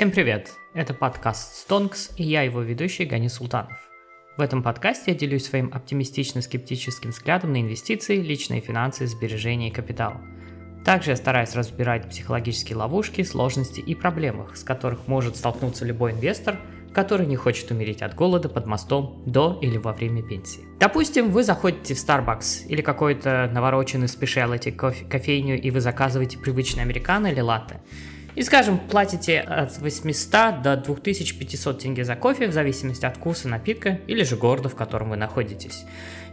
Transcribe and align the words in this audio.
Всем 0.00 0.12
привет! 0.12 0.52
Это 0.72 0.94
подкаст 0.94 1.56
«Стонкс» 1.56 2.12
и 2.16 2.22
я 2.22 2.40
его 2.40 2.62
ведущий 2.62 3.04
Гани 3.04 3.28
Султанов. 3.28 3.76
В 4.38 4.40
этом 4.40 4.62
подкасте 4.62 5.10
я 5.10 5.14
делюсь 5.14 5.44
своим 5.44 5.70
оптимистично-скептическим 5.74 7.10
взглядом 7.10 7.52
на 7.52 7.60
инвестиции, 7.60 8.16
личные 8.16 8.62
финансы, 8.62 9.06
сбережения 9.06 9.68
и 9.68 9.70
капитал. 9.70 10.14
Также 10.86 11.10
я 11.10 11.16
стараюсь 11.16 11.54
разбирать 11.54 12.08
психологические 12.08 12.78
ловушки, 12.78 13.22
сложности 13.22 13.80
и 13.80 13.94
проблемы, 13.94 14.46
с 14.54 14.64
которых 14.64 15.06
может 15.06 15.36
столкнуться 15.36 15.84
любой 15.84 16.12
инвестор, 16.12 16.56
который 16.94 17.26
не 17.26 17.36
хочет 17.36 17.70
умереть 17.70 18.00
от 18.00 18.14
голода 18.14 18.48
под 18.48 18.64
мостом 18.64 19.22
до 19.26 19.58
или 19.60 19.76
во 19.76 19.92
время 19.92 20.22
пенсии. 20.22 20.62
Допустим, 20.78 21.30
вы 21.30 21.44
заходите 21.44 21.92
в 21.92 21.98
Starbucks 21.98 22.68
или 22.68 22.80
какой-то 22.80 23.50
навороченный 23.52 24.08
специалити 24.08 24.70
кофейню 24.70 25.60
и 25.60 25.70
вы 25.70 25.82
заказываете 25.82 26.38
привычный 26.38 26.84
американо 26.84 27.26
или 27.26 27.40
латте– 27.40 27.82
и, 28.34 28.42
скажем, 28.42 28.78
платите 28.78 29.40
от 29.40 29.78
800 29.78 30.62
до 30.62 30.76
2500 30.76 31.78
тенге 31.78 32.04
за 32.04 32.16
кофе, 32.16 32.46
в 32.46 32.52
зависимости 32.52 33.04
от 33.04 33.16
вкуса 33.16 33.48
напитка 33.48 33.98
или 34.06 34.22
же 34.22 34.36
города, 34.36 34.68
в 34.68 34.76
котором 34.76 35.10
вы 35.10 35.16
находитесь. 35.16 35.84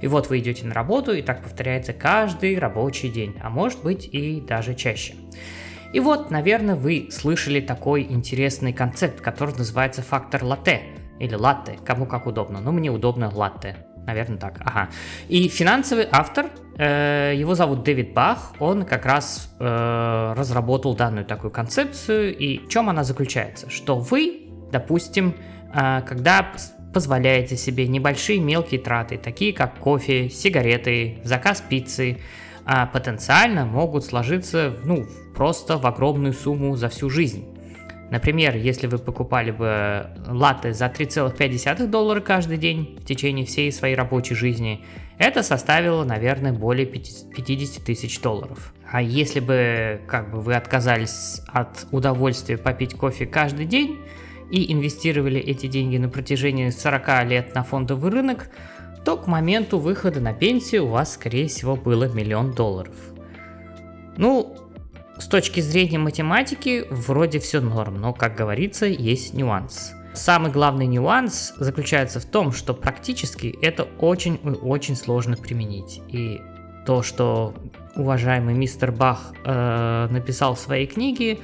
И 0.01 0.07
вот 0.07 0.29
вы 0.29 0.39
идете 0.39 0.65
на 0.65 0.73
работу, 0.73 1.13
и 1.13 1.21
так 1.21 1.41
повторяется 1.41 1.93
каждый 1.93 2.59
рабочий 2.59 3.09
день, 3.09 3.35
а 3.41 3.49
может 3.49 3.81
быть 3.81 4.07
и 4.11 4.41
даже 4.41 4.75
чаще. 4.75 5.15
И 5.93 5.99
вот, 5.99 6.29
наверное, 6.29 6.75
вы 6.75 7.07
слышали 7.11 7.61
такой 7.61 8.03
интересный 8.03 8.73
концепт, 8.73 9.21
который 9.21 9.55
называется 9.55 10.01
фактор 10.01 10.43
латте 10.43 10.81
или 11.19 11.33
латте, 11.33 11.79
кому 11.83 12.05
как 12.05 12.27
удобно, 12.27 12.59
но 12.59 12.71
мне 12.71 12.91
удобно 12.91 13.31
латте. 13.33 13.86
Наверное, 14.07 14.37
так. 14.37 14.61
Ага. 14.63 14.89
И 15.27 15.49
финансовый 15.49 16.07
автор, 16.09 16.45
э, 16.77 17.33
его 17.35 17.55
зовут 17.55 17.83
Дэвид 17.83 18.13
Бах, 18.13 18.53
он 18.59 18.85
как 18.85 19.05
раз 19.05 19.53
э, 19.59 20.33
разработал 20.35 20.95
данную 20.95 21.25
такую 21.25 21.51
концепцию. 21.51 22.35
И 22.35 22.59
в 22.59 22.69
чем 22.69 22.89
она 22.89 23.03
заключается? 23.03 23.69
Что 23.69 23.99
вы, 23.99 24.47
допустим, 24.71 25.35
э, 25.73 26.01
когда 26.07 26.53
позволяете 26.93 27.57
себе 27.57 27.85
небольшие 27.85 28.39
мелкие 28.39 28.79
траты, 28.79 29.17
такие 29.17 29.51
как 29.51 29.77
кофе, 29.77 30.29
сигареты, 30.29 31.17
заказ 31.25 31.61
пиццы, 31.67 32.17
э, 32.65 32.87
потенциально 32.93 33.65
могут 33.65 34.05
сложиться 34.05 34.73
ну, 34.85 35.05
просто 35.35 35.77
в 35.77 35.85
огромную 35.85 36.31
сумму 36.31 36.77
за 36.77 36.87
всю 36.87 37.09
жизнь. 37.09 37.45
Например, 38.09 38.55
если 38.55 38.87
вы 38.87 38.99
покупали 38.99 39.51
бы 39.51 40.07
латте 40.27 40.73
за 40.73 40.85
3,5 40.85 41.87
доллара 41.87 42.21
каждый 42.21 42.57
день 42.57 42.97
в 43.01 43.05
течение 43.05 43.45
всей 43.45 43.71
своей 43.71 43.95
рабочей 43.95 44.33
жизни, 44.33 44.85
это 45.17 45.43
составило, 45.43 46.05
наверное, 46.05 46.53
более 46.53 46.85
50 46.85 47.83
тысяч 47.83 48.21
долларов. 48.21 48.73
А 48.89 49.01
если 49.01 49.41
бы 49.41 49.99
как 50.07 50.31
бы 50.31 50.39
вы 50.39 50.55
отказались 50.55 51.41
от 51.47 51.85
удовольствия 51.91 52.57
попить 52.57 52.93
кофе 52.93 53.25
каждый 53.25 53.65
день 53.65 53.99
и 54.51 54.71
инвестировали 54.71 55.41
эти 55.41 55.67
деньги 55.67 55.97
на 55.97 56.07
протяжении 56.07 56.69
40 56.69 57.25
лет 57.25 57.55
на 57.55 57.63
фондовый 57.63 58.11
рынок, 58.11 58.49
то 59.03 59.17
к 59.17 59.27
моменту 59.27 59.79
выхода 59.79 60.21
на 60.21 60.33
пенсию 60.33 60.85
у 60.85 60.89
вас, 60.89 61.13
скорее 61.15 61.47
всего, 61.47 61.75
было 61.75 62.05
миллион 62.05 62.53
долларов. 62.53 62.95
Ну, 64.15 64.55
с 65.19 65.27
точки 65.27 65.59
зрения 65.59 65.97
математики 65.97 66.85
вроде 66.89 67.39
все 67.39 67.61
норм, 67.61 67.99
но, 67.99 68.13
как 68.13 68.35
говорится, 68.35 68.85
есть 68.85 69.33
нюанс. 69.33 69.93
Самый 70.13 70.51
главный 70.51 70.87
нюанс 70.87 71.53
заключается 71.57 72.19
в 72.19 72.25
том, 72.25 72.51
что 72.51 72.73
практически 72.73 73.55
это 73.61 73.83
очень 73.99 74.39
и 74.43 74.49
очень 74.49 74.95
сложно 74.95 75.37
применить. 75.37 76.01
И 76.07 76.41
то, 76.85 77.03
что 77.03 77.53
уважаемый 77.95 78.55
мистер 78.55 78.91
Бах 78.91 79.33
э, 79.43 80.07
написал 80.09 80.55
в 80.55 80.59
своей 80.59 80.87
книге, 80.87 81.39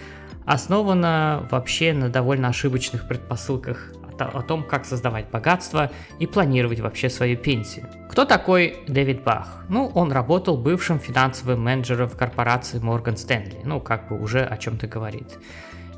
основано 0.46 1.48
вообще 1.52 1.94
на 1.94 2.10
довольно 2.10 2.48
ошибочных 2.48 3.08
предпосылках 3.08 3.93
о 4.20 4.42
том, 4.42 4.64
как 4.64 4.86
создавать 4.86 5.30
богатство 5.30 5.92
и 6.20 6.28
планировать 6.28 6.80
вообще 6.80 7.10
свою 7.10 7.38
пенсию. 7.38 7.88
Кто 8.10 8.26
такой 8.26 8.78
Дэвид 8.88 9.24
Бах? 9.24 9.64
Ну, 9.70 9.92
он 9.94 10.12
работал 10.12 10.58
бывшим 10.58 11.00
финансовым 11.00 11.62
менеджером 11.62 12.10
в 12.10 12.18
корпорации 12.18 12.80
Morgan 12.80 13.16
Stanley, 13.16 13.62
ну, 13.64 13.80
как 13.80 14.10
бы 14.10 14.22
уже 14.22 14.44
о 14.44 14.58
чем-то 14.58 14.88
говорит. 14.88 15.38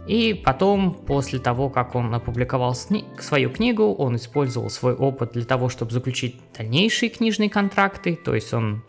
И 0.07 0.33
потом, 0.45 0.93
после 0.93 1.39
того, 1.39 1.69
как 1.69 1.95
он 1.95 2.13
опубликовал 2.13 2.75
сни- 2.75 3.05
свою 3.19 3.49
книгу, 3.49 3.93
он 3.93 4.15
использовал 4.17 4.69
свой 4.69 4.93
опыт 4.93 5.31
для 5.33 5.45
того, 5.45 5.67
чтобы 5.67 5.91
заключить 5.91 6.39
дальнейшие 6.55 7.09
книжные 7.09 7.49
контракты, 7.49 8.15
то 8.15 8.35
есть 8.35 8.53
он 8.53 8.83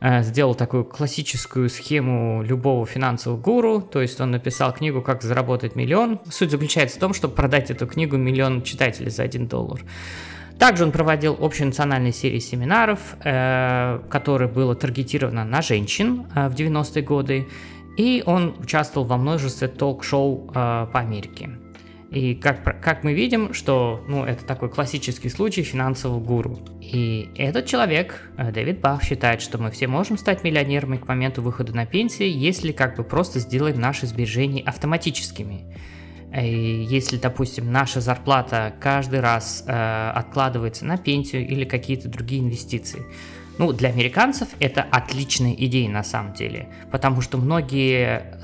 сделал 0.00 0.54
такую 0.54 0.84
классическую 0.84 1.70
схему 1.70 2.42
любого 2.42 2.84
финансового 2.86 3.40
гуру, 3.40 3.80
то 3.80 4.02
есть 4.02 4.20
он 4.20 4.30
написал 4.30 4.72
книгу 4.72 5.00
«Как 5.00 5.22
заработать 5.22 5.74
миллион». 5.74 6.20
Суть 6.30 6.50
заключается 6.50 6.98
в 6.98 7.00
том, 7.00 7.14
чтобы 7.14 7.34
продать 7.34 7.70
эту 7.70 7.86
книгу 7.86 8.16
миллион 8.16 8.62
читателей 8.62 9.10
за 9.10 9.22
1 9.22 9.48
доллар. 9.48 9.80
Также 10.58 10.84
он 10.84 10.92
проводил 10.92 11.36
общенациональные 11.38 12.12
серии 12.12 12.38
семинаров, 12.38 13.16
э, 13.22 14.00
которые 14.08 14.48
было 14.48 14.74
таргетировано 14.74 15.44
на 15.44 15.60
женщин 15.60 16.26
э, 16.34 16.48
в 16.48 16.54
90-е 16.54 17.02
годы, 17.02 17.46
и 17.98 18.22
он 18.24 18.54
участвовал 18.58 19.06
во 19.06 19.16
множестве 19.18 19.68
ток-шоу 19.68 20.50
э, 20.50 20.86
по 20.92 21.00
Америке. 21.00 21.50
И 22.10 22.34
как, 22.34 22.80
как 22.80 23.02
мы 23.02 23.14
видим, 23.14 23.52
что 23.52 24.04
ну, 24.06 24.24
это 24.24 24.44
такой 24.44 24.70
классический 24.70 25.28
случай 25.28 25.62
финансового 25.62 26.20
гуру. 26.20 26.58
И 26.80 27.30
этот 27.36 27.66
человек, 27.66 28.30
э, 28.36 28.52
Дэвид 28.52 28.80
Бах, 28.80 29.02
считает, 29.02 29.42
что 29.42 29.58
мы 29.58 29.70
все 29.72 29.88
можем 29.88 30.16
стать 30.16 30.44
миллионерами 30.44 30.98
к 30.98 31.08
моменту 31.08 31.42
выхода 31.42 31.74
на 31.74 31.84
пенсию, 31.84 32.32
если 32.32 32.70
как 32.70 32.96
бы 32.96 33.02
просто 33.02 33.40
сделаем 33.40 33.80
наши 33.80 34.06
сбережения 34.06 34.62
автоматическими. 34.62 35.64
И 36.32 36.86
если, 36.88 37.16
допустим, 37.16 37.72
наша 37.72 38.00
зарплата 38.00 38.74
каждый 38.80 39.20
раз 39.20 39.64
э, 39.66 40.10
откладывается 40.14 40.84
на 40.84 40.98
пенсию 40.98 41.46
или 41.46 41.64
какие-то 41.64 42.08
другие 42.08 42.42
инвестиции, 42.42 43.02
ну, 43.58 43.72
для 43.72 43.88
американцев 43.88 44.48
это 44.60 44.82
отличная 44.82 45.54
идея 45.54 45.90
на 45.90 46.02
самом 46.02 46.34
деле, 46.34 46.68
потому 46.90 47.20
что 47.20 47.38
многие 47.38 48.38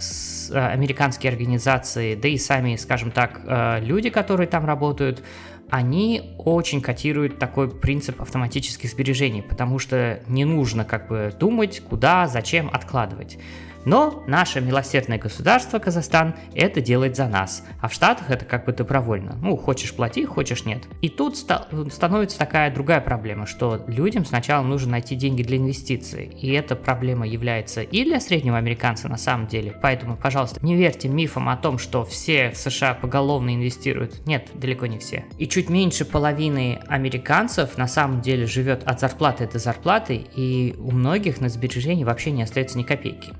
э, 0.51 0.59
американские 0.59 1.31
организации, 1.31 2.15
да 2.15 2.29
и 2.29 2.39
сами, 2.39 2.77
скажем 2.77 3.11
так, 3.11 3.41
э, 3.45 3.81
люди, 3.81 4.11
которые 4.11 4.47
там 4.47 4.65
работают, 4.65 5.23
они 5.71 6.35
очень 6.37 6.83
котируют 6.83 7.39
такой 7.39 7.71
принцип 7.71 8.21
автоматических 8.21 8.91
сбережений, 8.91 9.43
потому 9.43 9.79
что 9.79 10.21
не 10.29 10.45
нужно 10.45 10.85
как 10.85 11.09
бы 11.09 11.33
думать, 11.39 11.81
куда, 11.81 12.27
зачем 12.27 12.69
откладывать. 12.71 13.39
Но 13.85 14.23
наше 14.27 14.61
милосердное 14.61 15.19
государство, 15.19 15.79
Казахстан, 15.79 16.35
это 16.55 16.81
делает 16.81 17.17
за 17.17 17.27
нас, 17.27 17.65
а 17.81 17.89
в 17.89 17.93
Штатах 17.93 18.31
это 18.31 18.45
как 18.45 18.65
бы 18.65 18.73
добровольно. 18.73 19.37
Ну, 19.43 19.57
хочешь 19.57 19.95
плати, 19.95 20.25
хочешь 20.25 20.65
нет. 20.65 20.83
И 21.01 21.09
тут 21.09 21.37
ста- 21.37 21.69
становится 21.91 22.39
такая 22.39 22.73
другая 22.73 23.01
проблема, 23.01 23.47
что 23.47 23.85
людям 23.87 24.25
сначала 24.25 24.63
нужно 24.63 24.93
найти 24.93 25.17
деньги 25.17 25.43
для 25.43 25.57
инвестиций, 25.57 26.27
и 26.27 26.53
эта 26.53 26.77
проблема 26.77 27.27
является 27.27 27.83
и 27.83 28.05
для 28.05 28.21
среднего 28.21 28.59
американца 28.59 29.09
на 29.09 29.17
самом 29.17 29.47
деле. 29.47 29.77
Поэтому, 29.83 30.17
пожалуйста, 30.17 30.65
не 30.65 30.77
верьте 30.77 31.09
мифам 31.09 31.49
о 31.49 31.57
том, 31.57 31.79
что 31.79 32.05
все 32.05 32.51
в 32.51 32.57
США 32.57 32.95
поголовно 32.95 33.55
инвестируют. 33.55 34.27
Нет, 34.27 34.49
далеко 34.55 34.87
не 34.87 34.99
все. 34.99 35.25
И 35.39 35.47
чуть 35.47 35.69
меньше 35.69 36.05
половины 36.05 36.81
американцев 36.87 37.77
на 37.77 37.89
самом 37.89 38.21
деле 38.21 38.47
живет 38.47 38.83
от 38.85 39.01
зарплаты 39.01 39.49
до 39.49 39.59
зарплаты, 39.59 40.27
и 40.35 40.75
у 40.79 40.91
многих 40.93 41.41
на 41.41 41.49
сбережении 41.49 42.05
вообще 42.05 42.31
не 42.31 42.43
остается 42.43 42.79
ни 42.79 42.83
копейки. 42.83 43.33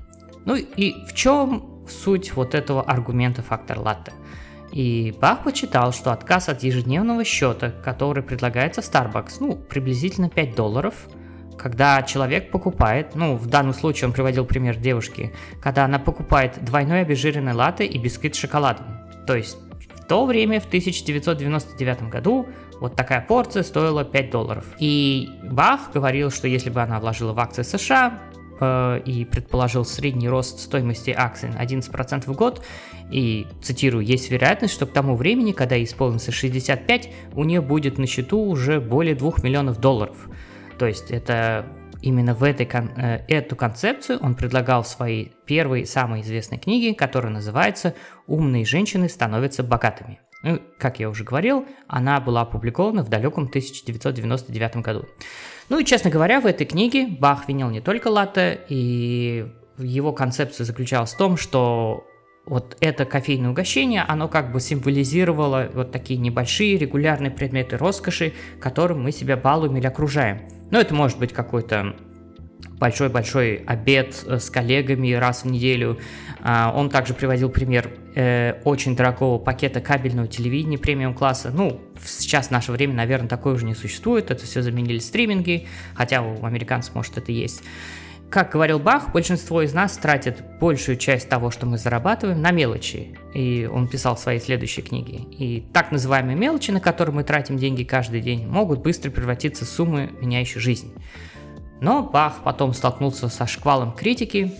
Ну 0.45 0.55
и 0.55 1.05
в 1.05 1.13
чем 1.13 1.83
суть 1.87 2.33
вот 2.33 2.55
этого 2.55 2.81
аргумента 2.81 3.41
фактор 3.41 3.79
латте? 3.79 4.13
И 4.71 5.15
Бах 5.21 5.43
почитал, 5.43 5.93
что 5.93 6.11
отказ 6.11 6.49
от 6.49 6.63
ежедневного 6.63 7.23
счета, 7.23 7.69
который 7.69 8.23
предлагается 8.23 8.81
в 8.81 8.85
Starbucks, 8.85 9.35
ну, 9.39 9.55
приблизительно 9.55 10.29
5 10.29 10.55
долларов, 10.55 10.95
когда 11.59 12.01
человек 12.01 12.49
покупает, 12.49 13.13
ну, 13.13 13.35
в 13.35 13.45
данном 13.45 13.75
случае 13.75 14.07
он 14.07 14.13
приводил 14.13 14.45
пример 14.45 14.75
девушки, 14.77 15.31
когда 15.61 15.85
она 15.85 15.99
покупает 15.99 16.63
двойной 16.65 17.01
обезжиренный 17.01 17.53
латте 17.53 17.85
и 17.85 17.99
бисквит 17.99 18.33
с 18.35 18.39
шоколадом. 18.39 18.87
То 19.27 19.35
есть 19.35 19.57
в 19.95 20.05
то 20.05 20.25
время, 20.25 20.59
в 20.59 20.65
1999 20.65 22.09
году, 22.09 22.47
вот 22.79 22.95
такая 22.95 23.21
порция 23.21 23.61
стоила 23.63 24.03
5 24.03 24.31
долларов. 24.31 24.65
И 24.79 25.29
Бах 25.43 25.91
говорил, 25.93 26.31
что 26.31 26.47
если 26.47 26.71
бы 26.71 26.81
она 26.81 26.99
вложила 26.99 27.33
в 27.33 27.39
акции 27.39 27.61
США, 27.61 28.19
Э, 28.59 29.01
и 29.05 29.25
предположил 29.25 29.83
средний 29.83 30.29
рост 30.29 30.59
стоимости 30.59 31.13
акций 31.15 31.49
на 31.49 31.63
11% 31.63 32.25
в 32.25 32.35
год. 32.35 32.63
И, 33.11 33.47
цитирую, 33.61 34.05
есть 34.05 34.29
вероятность, 34.29 34.73
что 34.73 34.85
к 34.85 34.93
тому 34.93 35.15
времени, 35.15 35.51
когда 35.51 35.75
ей 35.75 35.85
исполнится 35.85 36.31
65, 36.31 37.09
у 37.33 37.43
нее 37.43 37.61
будет 37.61 37.97
на 37.97 38.05
счету 38.05 38.39
уже 38.39 38.79
более 38.79 39.15
2 39.15 39.33
миллионов 39.43 39.79
долларов. 39.79 40.29
То 40.77 40.85
есть 40.85 41.11
это 41.11 41.65
именно 42.01 42.35
в 42.35 42.43
этой, 42.43 42.69
э, 42.71 43.25
эту 43.27 43.55
концепцию 43.55 44.19
он 44.21 44.35
предлагал 44.35 44.83
в 44.83 44.87
своей 44.87 45.33
первой 45.45 45.85
самой 45.85 46.21
известной 46.21 46.59
книге, 46.59 46.93
которая 46.93 47.31
называется 47.31 47.95
«Умные 48.27 48.65
женщины 48.65 49.09
становятся 49.09 49.63
богатыми». 49.63 50.19
Ну, 50.43 50.59
как 50.77 50.99
я 50.99 51.09
уже 51.09 51.23
говорил, 51.23 51.65
она 51.87 52.19
была 52.19 52.41
опубликована 52.41 53.03
в 53.03 53.09
далеком 53.09 53.45
1999 53.45 54.77
году. 54.77 55.05
Ну 55.69 55.79
и, 55.79 55.85
честно 55.85 56.09
говоря, 56.09 56.41
в 56.41 56.45
этой 56.45 56.65
книге 56.65 57.07
Бах 57.07 57.47
винил 57.47 57.69
не 57.69 57.81
только 57.81 58.09
латте, 58.09 58.61
и 58.69 59.47
его 59.77 60.11
концепция 60.11 60.65
заключалась 60.65 61.13
в 61.13 61.17
том, 61.17 61.37
что 61.37 62.05
вот 62.45 62.75
это 62.81 63.05
кофейное 63.05 63.51
угощение, 63.51 64.01
оно 64.01 64.27
как 64.27 64.51
бы 64.51 64.59
символизировало 64.59 65.69
вот 65.73 65.91
такие 65.91 66.19
небольшие 66.19 66.77
регулярные 66.77 67.31
предметы 67.31 67.77
роскоши, 67.77 68.33
которым 68.59 69.03
мы 69.03 69.11
себя 69.11 69.37
балуем 69.37 69.77
или 69.77 69.87
окружаем. 69.87 70.41
Ну, 70.69 70.79
это 70.79 70.93
может 70.93 71.17
быть 71.19 71.31
какой-то 71.31 71.95
большой-большой 72.79 73.63
обед 73.65 74.23
э, 74.25 74.39
с 74.39 74.49
коллегами 74.49 75.13
раз 75.13 75.43
в 75.43 75.47
неделю. 75.47 75.99
А, 76.41 76.73
он 76.75 76.89
также 76.89 77.13
приводил 77.13 77.49
пример 77.49 77.89
э, 78.15 78.61
очень 78.63 78.95
дорогого 78.95 79.37
пакета 79.37 79.81
кабельного 79.81 80.27
телевидения 80.27 80.77
премиум 80.77 81.13
класса. 81.13 81.51
Ну, 81.53 81.79
сейчас 82.05 82.47
в 82.47 82.51
наше 82.51 82.71
время, 82.71 82.93
наверное, 82.93 83.29
такое 83.29 83.53
уже 83.53 83.65
не 83.65 83.75
существует. 83.75 84.31
Это 84.31 84.45
все 84.45 84.61
заменили 84.61 84.99
стриминги, 84.99 85.67
хотя 85.95 86.21
у 86.21 86.45
американцев, 86.45 86.95
может, 86.95 87.17
это 87.17 87.31
есть. 87.31 87.63
Как 88.33 88.51
говорил 88.51 88.79
Бах, 88.79 89.11
большинство 89.11 89.61
из 89.61 89.75
нас 89.75 89.95
тратит 89.95 90.43
большую 90.59 90.97
часть 90.97 91.29
того, 91.29 91.51
что 91.51 91.67
мы 91.67 91.77
зарабатываем, 91.77 92.41
на 92.41 92.49
мелочи. 92.49 93.15
И 93.35 93.69
он 93.71 93.87
писал 93.87 94.15
в 94.15 94.19
своей 94.19 94.39
следующей 94.39 94.81
книге. 94.81 95.19
И 95.37 95.63
так 95.71 95.91
называемые 95.91 96.35
мелочи, 96.35 96.71
на 96.71 96.79
которые 96.79 97.13
мы 97.13 97.23
тратим 97.23 97.57
деньги 97.57 97.83
каждый 97.83 98.21
день, 98.21 98.47
могут 98.47 98.81
быстро 98.81 99.11
превратиться 99.11 99.65
в 99.65 99.67
суммы, 99.67 100.09
меняющие 100.19 100.59
жизнь. 100.59 100.91
Но 101.79 102.01
Бах 102.01 102.43
потом 102.43 102.73
столкнулся 102.73 103.27
со 103.27 103.45
шквалом 103.45 103.91
критики 103.91 104.51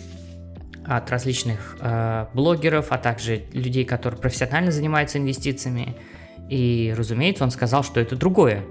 от 0.86 1.10
различных 1.10 1.78
э, 1.80 2.28
блогеров, 2.34 2.88
а 2.92 2.98
также 2.98 3.44
людей, 3.54 3.86
которые 3.86 4.20
профессионально 4.20 4.72
занимаются 4.72 5.18
инвестициями. 5.18 5.96
И, 6.50 6.94
разумеется, 6.98 7.44
он 7.44 7.52
сказал, 7.52 7.84
что 7.84 8.00
это 8.00 8.16
другое. 8.16 8.64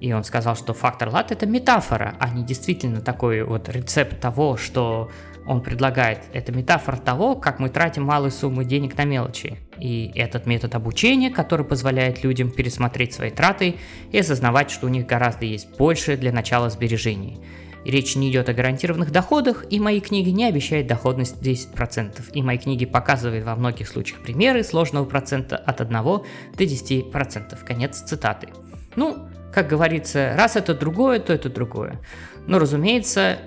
И 0.00 0.12
он 0.12 0.24
сказал, 0.24 0.56
что 0.56 0.72
фактор 0.72 1.10
лат 1.10 1.30
это 1.30 1.46
метафора, 1.46 2.16
а 2.18 2.30
не 2.30 2.42
действительно 2.42 3.02
такой 3.02 3.42
вот 3.42 3.68
рецепт 3.68 4.18
того, 4.18 4.56
что 4.56 5.10
он 5.46 5.62
предлагает. 5.62 6.20
Это 6.32 6.52
метафора 6.52 6.96
того, 6.96 7.34
как 7.34 7.58
мы 7.58 7.68
тратим 7.68 8.04
малые 8.04 8.30
суммы 8.30 8.64
денег 8.64 8.96
на 8.96 9.04
мелочи. 9.04 9.58
И 9.78 10.10
этот 10.14 10.46
метод 10.46 10.74
обучения, 10.74 11.30
который 11.30 11.66
позволяет 11.66 12.22
людям 12.22 12.50
пересмотреть 12.50 13.14
свои 13.14 13.30
траты 13.30 13.76
и 14.10 14.18
осознавать, 14.18 14.70
что 14.70 14.86
у 14.86 14.90
них 14.90 15.06
гораздо 15.06 15.44
есть 15.44 15.76
больше 15.76 16.16
для 16.16 16.32
начала 16.32 16.70
сбережений. 16.70 17.40
Речь 17.84 18.16
не 18.16 18.30
идет 18.30 18.48
о 18.48 18.54
гарантированных 18.54 19.10
доходах, 19.10 19.64
и 19.70 19.80
мои 19.80 20.00
книги 20.00 20.30
не 20.30 20.44
обещают 20.46 20.86
доходность 20.86 21.40
10%. 21.40 22.32
И 22.32 22.42
мои 22.42 22.58
книги 22.58 22.84
показывают 22.84 23.44
во 23.44 23.56
многих 23.56 23.88
случаях 23.88 24.20
примеры 24.22 24.62
сложного 24.64 25.04
процента 25.04 25.56
от 25.56 25.80
1 25.80 25.92
до 25.92 26.24
10%. 26.56 27.64
Конец 27.64 28.00
цитаты. 28.00 28.48
Ну, 28.96 29.28
как 29.52 29.68
говорится, 29.68 30.34
раз 30.36 30.56
это 30.56 30.74
другое, 30.74 31.18
то 31.20 31.32
это 31.32 31.48
другое. 31.48 32.00
Но, 32.46 32.58
разумеется, 32.58 33.38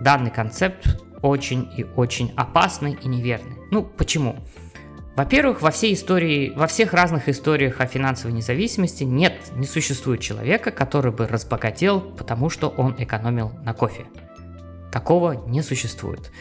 данный 0.00 0.30
концепт 0.30 1.00
очень 1.22 1.68
и 1.76 1.84
очень 1.96 2.32
опасный 2.36 2.98
и 3.02 3.08
неверный. 3.08 3.56
Ну, 3.70 3.82
почему? 3.82 4.36
Во-первых, 5.16 5.62
во 5.62 5.70
всей 5.70 5.94
истории, 5.94 6.52
во 6.56 6.66
всех 6.66 6.92
разных 6.92 7.28
историях 7.28 7.80
о 7.80 7.86
финансовой 7.86 8.36
независимости 8.36 9.04
нет, 9.04 9.52
не 9.54 9.66
существует 9.66 10.20
человека, 10.20 10.72
который 10.72 11.12
бы 11.12 11.28
разбогател, 11.28 12.00
потому 12.00 12.50
что 12.50 12.68
он 12.68 12.96
экономил 12.98 13.52
на 13.62 13.74
кофе. 13.74 14.06
Такого 14.90 15.46
не 15.48 15.62
существует. 15.62 16.32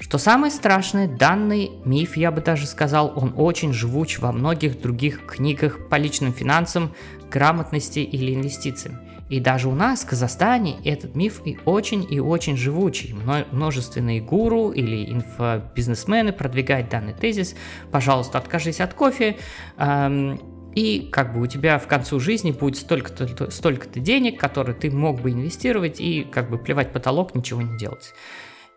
Что 0.00 0.16
самое 0.16 0.50
страшное, 0.50 1.08
данный 1.08 1.70
миф, 1.84 2.16
я 2.16 2.30
бы 2.30 2.40
даже 2.40 2.66
сказал, 2.66 3.12
он 3.16 3.34
очень 3.36 3.72
живуч 3.74 4.18
во 4.18 4.32
многих 4.32 4.80
других 4.80 5.26
книгах 5.26 5.88
по 5.88 5.96
личным 5.96 6.32
финансам, 6.32 6.94
грамотности 7.30 7.98
или 7.98 8.34
инвестициям. 8.34 8.98
И 9.28 9.40
даже 9.40 9.68
у 9.68 9.74
нас, 9.74 10.04
в 10.04 10.06
Казахстане, 10.06 10.76
этот 10.84 11.16
миф 11.16 11.42
и 11.44 11.58
очень 11.64 12.06
и 12.08 12.20
очень 12.20 12.56
живучий. 12.56 13.14
Множественные 13.50 14.20
гуру 14.20 14.70
или 14.70 15.12
инфобизнесмены 15.12 16.32
продвигают 16.32 16.88
данный 16.88 17.12
тезис. 17.12 17.56
Пожалуйста, 17.90 18.38
откажись 18.38 18.80
от 18.80 18.94
кофе. 18.94 19.36
Эм, 19.78 20.40
и 20.76 21.08
как 21.10 21.32
бы 21.32 21.40
у 21.40 21.46
тебя 21.46 21.78
в 21.78 21.86
концу 21.88 22.20
жизни 22.20 22.52
будет 22.52 22.76
столько-то 22.76 23.50
столько 23.50 23.88
денег, 23.98 24.38
которые 24.38 24.76
ты 24.76 24.90
мог 24.90 25.20
бы 25.20 25.32
инвестировать 25.32 26.00
и 26.00 26.22
как 26.22 26.50
бы 26.50 26.58
плевать 26.58 26.92
потолок, 26.92 27.34
ничего 27.34 27.62
не 27.62 27.76
делать. 27.78 28.12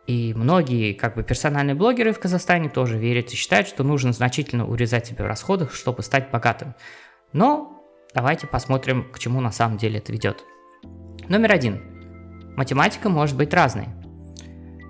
И 0.07 0.33
многие 0.33 0.93
как 0.93 1.15
бы 1.15 1.23
персональные 1.23 1.75
блогеры 1.75 2.13
в 2.13 2.19
Казахстане 2.19 2.69
тоже 2.69 2.97
верят 2.97 3.31
и 3.31 3.35
считают, 3.35 3.67
что 3.67 3.83
нужно 3.83 4.13
значительно 4.13 4.65
урезать 4.67 5.05
себе 5.05 5.23
в 5.23 5.27
расходах, 5.27 5.73
чтобы 5.73 6.01
стать 6.01 6.31
богатым. 6.31 6.73
Но 7.33 7.78
Давайте 8.13 8.47
посмотрим, 8.47 9.11
к 9.11 9.19
чему 9.19 9.39
на 9.39 9.51
самом 9.51 9.77
деле 9.77 9.99
это 9.99 10.11
ведет. 10.11 10.43
Номер 11.27 11.51
один. 11.51 12.55
Математика 12.57 13.09
может 13.09 13.37
быть 13.37 13.53
разной. 13.53 13.87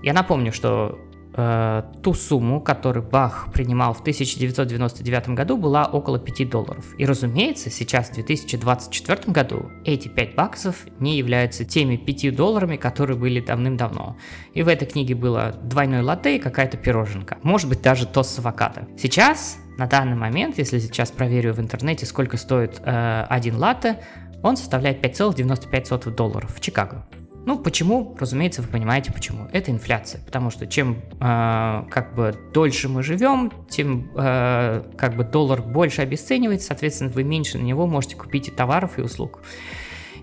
Я 0.01 0.13
напомню, 0.13 0.53
что 0.53 0.97
э, 1.39 1.83
ту 2.03 2.13
сумму, 2.13 2.61
которую 2.61 3.07
Бах 3.07 3.49
принимал 3.53 3.93
в 3.93 4.01
1999 4.01 5.29
году, 5.29 5.57
была 5.57 5.85
около 5.85 6.19
5 6.19 6.49
долларов. 6.49 6.85
И 6.97 7.05
разумеется, 7.05 7.69
сейчас 7.69 8.09
в 8.09 8.13
2024 8.15 9.31
году 9.31 9.71
эти 9.85 10.07
5 10.07 10.35
баксов 10.35 10.85
не 10.99 11.17
являются 11.17 11.65
теми 11.65 11.95
5 11.95 12.35
долларами, 12.35 12.77
которые 12.77 13.17
были 13.17 13.39
давным-давно. 13.39 14.17
И 14.53 14.63
в 14.63 14.67
этой 14.67 14.87
книге 14.87 15.15
было 15.15 15.55
двойной 15.63 16.01
латте 16.01 16.35
и 16.35 16.39
какая-то 16.39 16.77
пироженка. 16.77 17.37
Может 17.43 17.69
быть 17.69 17.81
даже 17.81 18.05
тост 18.05 18.35
с 18.35 18.39
авокадо. 18.39 18.87
Сейчас 18.97 19.57
на 19.77 19.87
данный 19.87 20.15
момент, 20.15 20.57
если 20.57 20.79
сейчас 20.79 21.11
проверю 21.11 21.53
в 21.53 21.59
интернете, 21.59 22.05
сколько 22.05 22.37
стоит 22.37 22.81
э, 22.83 23.25
один 23.29 23.55
латте, 23.55 23.99
он 24.43 24.57
составляет 24.57 25.03
5,95 25.03 26.11
долларов 26.11 26.53
в 26.55 26.59
Чикаго. 26.59 27.05
Ну, 27.45 27.57
почему? 27.57 28.15
Разумеется, 28.19 28.61
вы 28.61 28.67
понимаете 28.67 29.11
почему. 29.11 29.47
Это 29.51 29.71
инфляция, 29.71 30.21
потому 30.25 30.49
что 30.49 30.67
чем 30.67 31.01
э, 31.19 31.83
как 31.89 32.13
бы 32.13 32.35
дольше 32.53 32.89
мы 32.89 33.01
живем, 33.01 33.51
тем 33.69 34.11
э, 34.15 34.83
как 34.97 35.15
бы 35.15 35.23
доллар 35.23 35.61
больше 35.61 36.01
обесценивается, 36.01 36.67
соответственно, 36.67 37.09
вы 37.11 37.23
меньше 37.23 37.57
на 37.57 37.63
него 37.63 37.87
можете 37.87 38.15
купить 38.15 38.49
и 38.49 38.51
товаров, 38.51 38.99
и 38.99 39.01
услуг. 39.01 39.41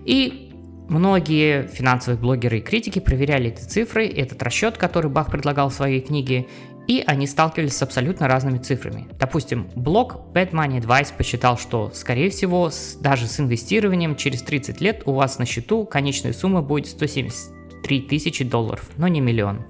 И 0.05 0.53
многие 0.87 1.67
финансовые 1.67 2.19
блогеры 2.19 2.59
и 2.59 2.61
критики 2.61 2.99
проверяли 2.99 3.49
эти 3.49 3.61
цифры, 3.61 4.07
этот 4.07 4.41
расчет, 4.43 4.77
который 4.77 5.11
Бах 5.11 5.31
предлагал 5.31 5.69
в 5.69 5.73
своей 5.73 6.01
книге, 6.01 6.47
и 6.87 7.03
они 7.05 7.27
сталкивались 7.27 7.75
с 7.75 7.81
абсолютно 7.81 8.27
разными 8.27 8.57
цифрами. 8.57 9.07
Допустим, 9.19 9.69
блог 9.75 10.15
Bad 10.33 10.51
Money 10.51 10.81
Advice 10.81 11.13
посчитал, 11.15 11.57
что, 11.57 11.91
скорее 11.93 12.29
всего, 12.29 12.69
с, 12.69 12.95
даже 12.95 13.27
с 13.27 13.39
инвестированием 13.39 14.15
через 14.15 14.41
30 14.41 14.81
лет 14.81 15.03
у 15.05 15.13
вас 15.13 15.37
на 15.37 15.45
счету 15.45 15.85
конечная 15.85 16.33
сумма 16.33 16.61
будет 16.61 16.87
173 16.87 18.01
тысячи 18.01 18.43
долларов, 18.43 18.89
но 18.97 19.07
не 19.07 19.19
миллион. 19.19 19.65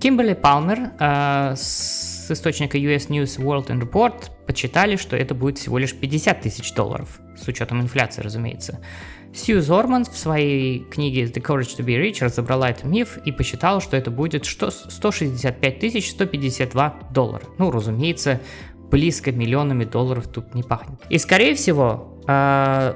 Кимберли 0.00 0.34
Палмер 0.34 0.92
э, 0.98 1.54
с 1.56 2.30
источника 2.30 2.76
US 2.78 3.08
News 3.08 3.38
World 3.38 3.68
and 3.68 3.80
Report 3.80 4.30
подсчитали, 4.46 4.96
что 4.96 5.16
это 5.16 5.34
будет 5.34 5.58
всего 5.58 5.78
лишь 5.78 5.94
50 5.94 6.40
тысяч 6.40 6.72
долларов, 6.72 7.20
с 7.36 7.46
учетом 7.48 7.80
инфляции, 7.80 8.22
разумеется. 8.22 8.80
Сью 9.34 9.60
Зорман 9.60 10.04
в 10.04 10.16
своей 10.16 10.84
книге 10.84 11.24
The 11.24 11.42
Courage 11.42 11.78
to 11.78 11.84
be 11.84 12.00
Rich 12.00 12.24
разобрала 12.24 12.70
этот 12.70 12.84
миф 12.84 13.18
и 13.24 13.32
посчитала, 13.32 13.80
что 13.80 13.96
это 13.96 14.10
будет 14.10 14.44
165 14.44 16.04
152 16.04 16.94
доллара. 17.10 17.42
Ну, 17.58 17.70
разумеется, 17.70 18.40
близко 18.90 19.32
миллионами 19.32 19.84
долларов 19.84 20.28
тут 20.28 20.54
не 20.54 20.62
пахнет. 20.62 21.00
И, 21.10 21.18
скорее 21.18 21.54
всего, 21.54 22.20
э, 22.26 22.94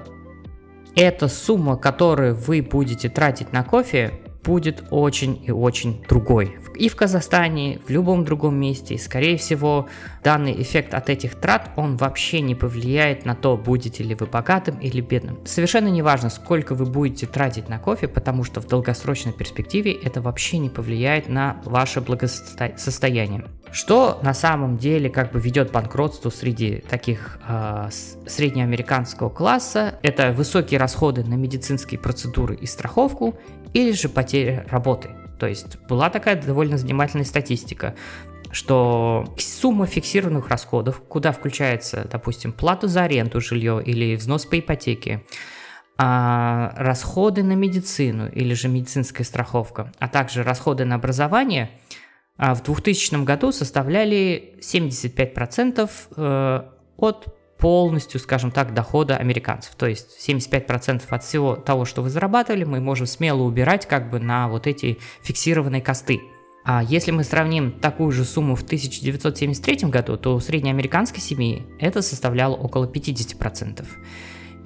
эта 0.97 1.29
сумма, 1.29 1.77
которую 1.77 2.35
вы 2.35 2.63
будете 2.63 3.09
тратить 3.09 3.53
на 3.53 3.63
кофе, 3.63 4.13
будет 4.43 4.85
очень 4.91 5.43
и 5.45 5.51
очень 5.51 6.03
другой. 6.09 6.59
И 6.83 6.89
в 6.89 6.97
Казахстане, 6.97 7.79
в 7.87 7.91
любом 7.91 8.25
другом 8.25 8.57
месте. 8.57 8.95
И, 8.95 8.99
скорее 8.99 9.37
всего, 9.37 9.87
данный 10.25 10.61
эффект 10.61 10.95
от 10.95 11.11
этих 11.11 11.37
трат, 11.37 11.71
он 11.77 11.97
вообще 11.97 12.41
не 12.41 12.57
повлияет 12.57 13.25
на 13.25 13.37
то, 13.37 13.57
будете 13.57 14.03
ли 14.03 14.17
вы 14.17 14.27
богатым 14.27 14.81
или 14.81 15.01
бедным. 15.01 15.39
Совершенно 15.45 15.87
не 15.87 16.03
важно, 16.03 16.29
сколько 16.29 16.75
вы 16.75 16.87
будете 16.87 17.29
тратить 17.29 17.69
на 17.69 17.79
кофе, 17.79 18.09
потому 18.09 18.43
что 18.43 18.61
в 18.61 18.67
долгосрочной 18.67 19.33
перспективе 19.33 19.93
это 19.93 20.21
вообще 20.21 20.59
не 20.59 20.71
повлияет 20.71 21.29
на 21.29 21.63
ваше 21.65 22.01
благосостояние. 22.01 23.45
Что 23.71 24.19
на 24.25 24.35
самом 24.35 24.77
деле 24.77 25.09
как 25.09 25.31
бы 25.31 25.39
ведет 25.39 25.71
к 25.71 25.73
банкротству 25.73 26.33
среди 26.33 26.83
таких 26.89 27.39
э, 27.47 27.91
среднеамериканского 28.27 29.29
класса? 29.29 30.01
Это 30.03 30.33
высокие 30.33 30.81
расходы 30.81 31.23
на 31.23 31.35
медицинские 31.35 32.01
процедуры 32.01 32.57
и 32.57 32.67
страховку 32.67 33.39
или 33.73 33.93
же 33.93 34.09
потеря 34.09 34.67
работы. 34.69 35.11
То 35.43 35.49
есть 35.49 35.77
была 35.89 36.09
такая 36.09 36.41
довольно 36.41 36.79
занимательная 36.79 37.25
статистика, 37.25 37.97
что 38.53 39.35
сумма 39.37 39.87
фиксированных 39.87 40.47
расходов, 40.47 41.03
куда 41.09 41.33
включается, 41.33 42.07
допустим, 42.09 42.53
плата 42.53 42.87
за 42.87 43.03
аренду 43.03 43.41
жилье 43.41 43.83
или 43.85 44.15
взнос 44.15 44.47
по 44.47 44.61
ипотеке, 44.61 45.25
а, 45.99 46.73
расходы 46.77 47.43
на 47.43 47.55
медицину 47.55 48.29
или 48.29 48.55
же 48.55 48.69
медицинская 48.69 49.25
страховка, 49.25 49.91
а 49.99 50.07
также 50.07 50.45
расходы 50.45 50.85
на 50.85 50.95
образование 50.95 51.73
а, 52.37 52.55
в 52.55 52.63
2000 52.63 53.25
году 53.25 53.51
составляли 53.51 54.55
75% 54.61 55.91
э, 56.19 56.63
от 56.99 57.37
полностью, 57.63 58.19
скажем 58.19 58.51
так, 58.51 58.75
дохода 58.75 59.17
американцев. 59.17 59.77
То 59.77 59.87
есть 59.87 60.09
75% 60.29 61.03
от 61.09 61.23
всего 61.23 61.55
того, 61.55 61.85
что 61.85 62.03
вы 62.03 62.11
зарабатывали, 62.11 62.65
мы 62.65 62.81
можем 62.81 63.07
смело 63.07 63.43
убирать 63.43 63.87
как 63.87 64.11
бы 64.11 64.19
на 64.19 64.49
вот 64.49 64.67
эти 64.67 64.99
фиксированные 65.23 65.81
косты. 65.81 66.23
А 66.65 66.83
если 66.83 67.13
мы 67.13 67.23
сравним 67.23 67.71
такую 67.71 68.11
же 68.11 68.25
сумму 68.25 68.57
в 68.57 68.63
1973 68.63 69.89
году, 69.91 70.17
то 70.17 70.35
у 70.35 70.41
среднеамериканской 70.41 71.21
семьи 71.21 71.65
это 71.79 72.03
составляло 72.03 72.57
около 72.57 72.87
50%. 72.87 73.87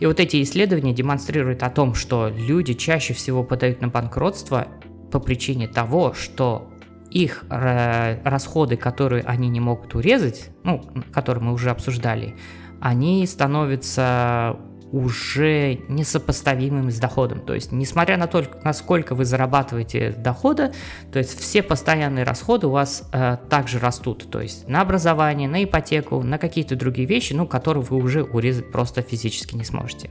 И 0.00 0.07
вот 0.07 0.19
эти 0.19 0.43
исследования 0.43 0.95
демонстрируют 0.95 1.65
о 1.65 1.69
том, 1.69 1.93
что 1.95 2.31
люди 2.31 2.73
чаще 2.73 3.12
всего 3.12 3.45
подают 3.45 3.83
на 3.83 3.88
банкротство 3.88 4.69
по 5.12 5.21
причине 5.21 5.69
того, 5.69 6.15
что 6.15 6.71
их 7.11 7.45
э, 7.50 8.23
расходы, 8.25 8.79
которые 8.79 9.23
они 9.25 9.50
не 9.50 9.61
могут 9.61 9.95
урезать, 9.95 10.50
ну, 10.65 10.83
которые 11.12 11.45
мы 11.45 11.53
уже 11.53 11.71
обсуждали, 11.71 12.35
они 12.80 13.26
становятся 13.26 14.56
уже 14.92 15.80
несопоставимыми 15.88 16.90
с 16.90 16.99
доходом. 16.99 17.40
То 17.40 17.54
есть, 17.54 17.73
несмотря 17.73 18.16
на 18.16 18.26
то, 18.26 18.45
насколько 18.64 19.14
вы 19.14 19.25
зарабатываете 19.25 20.11
дохода, 20.12 20.73
то 21.12 21.18
есть 21.18 21.38
все 21.38 21.62
постоянные 21.62 22.25
расходы 22.25 22.68
у 22.68 22.71
вас 22.71 23.09
э, 23.12 23.37
также 23.50 23.78
растут. 23.78 24.30
То 24.30 24.40
есть 24.40 24.68
на 24.68 24.80
образование, 24.80 25.49
на 25.49 25.64
ипотеку, 25.64 26.23
на 26.23 26.38
какие-то 26.38 26.76
другие 26.76 27.06
вещи, 27.06 27.33
ну, 27.33 27.47
которые 27.47 27.83
вы 27.83 27.97
уже 27.97 28.23
урезать 28.23 28.71
просто 28.71 29.02
физически 29.02 29.56
не 29.56 29.64
сможете. 29.64 30.11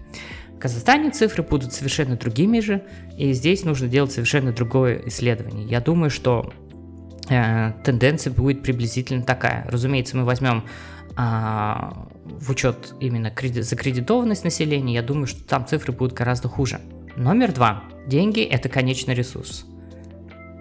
В 0.55 0.59
Казахстане 0.59 1.11
цифры 1.11 1.43
будут 1.43 1.73
совершенно 1.73 2.15
другими 2.17 2.59
же, 2.59 2.83
и 3.17 3.31
здесь 3.33 3.63
нужно 3.63 3.87
делать 3.87 4.11
совершенно 4.11 4.51
другое 4.51 5.01
исследование. 5.05 5.65
Я 5.65 5.79
думаю, 5.79 6.09
что 6.09 6.51
э, 7.29 7.71
тенденция 7.83 8.33
будет 8.33 8.61
приблизительно 8.61 9.23
такая. 9.23 9.65
Разумеется, 9.69 10.17
мы 10.17 10.25
возьмем 10.25 10.65
а, 11.15 12.07
в 12.25 12.49
учет 12.49 12.93
именно 12.99 13.29
кредит, 13.29 13.65
закредитованность 13.65 14.43
населения, 14.43 14.95
я 14.95 15.01
думаю, 15.01 15.27
что 15.27 15.43
там 15.43 15.65
цифры 15.65 15.93
будут 15.93 16.13
гораздо 16.13 16.49
хуже. 16.49 16.81
Номер 17.15 17.53
два. 17.53 17.83
Деньги– 18.07 18.41
это 18.43 18.67
конечный 18.67 19.13
ресурс. 19.13 19.65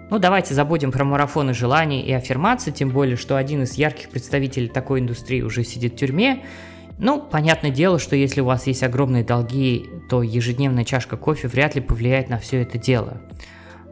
Ну, 0.09 0.19
давайте 0.19 0.53
забудем 0.53 0.91
про 0.91 1.03
марафоны 1.03 1.53
желаний 1.53 2.01
и 2.01 2.13
аффирмации, 2.13 2.71
тем 2.71 2.91
более, 2.91 3.17
что 3.17 3.37
один 3.37 3.63
из 3.63 3.73
ярких 3.73 4.09
представителей 4.09 4.69
такой 4.69 4.99
индустрии 4.99 5.41
уже 5.41 5.63
сидит 5.63 5.93
в 5.93 5.97
тюрьме. 5.97 6.45
Ну, 6.99 7.21
понятное 7.21 7.71
дело, 7.71 7.99
что 7.99 8.15
если 8.15 8.39
у 8.41 8.45
вас 8.45 8.67
есть 8.67 8.83
огромные 8.83 9.23
долги, 9.23 9.85
то 10.09 10.21
ежедневная 10.21 10.85
чашка 10.85 11.17
кофе 11.17 11.47
вряд 11.47 11.75
ли 11.75 11.81
повлияет 11.81 12.29
на 12.29 12.37
все 12.37 12.61
это 12.61 12.77
дело. 12.77 13.21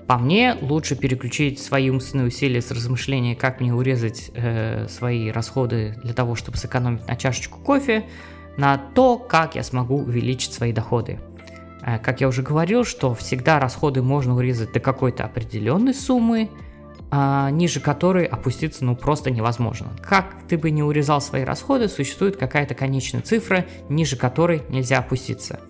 По 0.07 0.17
мне, 0.17 0.57
лучше 0.59 0.95
переключить 0.95 1.61
свои 1.61 1.89
умственные 1.89 2.27
усилия 2.27 2.61
с 2.61 2.71
размышления, 2.71 3.35
как 3.35 3.61
мне 3.61 3.73
урезать 3.73 4.31
э, 4.33 4.87
свои 4.89 5.31
расходы 5.31 5.95
для 6.03 6.13
того, 6.13 6.35
чтобы 6.35 6.57
сэкономить 6.57 7.07
на 7.07 7.15
чашечку 7.15 7.59
кофе, 7.59 8.03
на 8.57 8.77
то, 8.77 9.17
как 9.17 9.55
я 9.55 9.63
смогу 9.63 9.99
увеличить 9.99 10.53
свои 10.53 10.73
доходы. 10.73 11.19
Э, 11.85 11.99
как 11.99 12.19
я 12.19 12.27
уже 12.27 12.41
говорил, 12.41 12.83
что 12.83 13.13
всегда 13.15 13.59
расходы 13.59 14.01
можно 14.01 14.35
урезать 14.35 14.73
до 14.73 14.81
какой-то 14.81 15.23
определенной 15.23 15.93
суммы, 15.93 16.49
э, 17.09 17.47
ниже 17.51 17.79
которой 17.79 18.25
опуститься 18.25 18.83
ну 18.83 18.97
просто 18.97 19.31
невозможно. 19.31 19.91
Как 20.01 20.35
ты 20.49 20.57
бы 20.57 20.69
не 20.71 20.83
урезал 20.83 21.21
свои 21.21 21.43
расходы, 21.43 21.87
существует 21.87 22.35
какая-то 22.35 22.75
конечная 22.75 23.21
цифра, 23.21 23.65
ниже 23.87 24.17
которой 24.17 24.63
нельзя 24.67 24.99
опуститься. 24.99 25.61